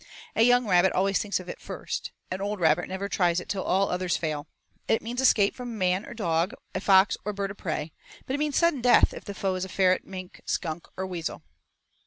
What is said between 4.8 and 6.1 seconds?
It means escape from a man